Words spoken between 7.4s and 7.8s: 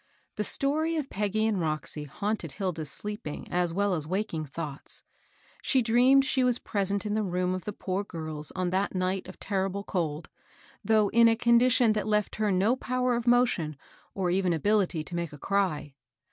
of the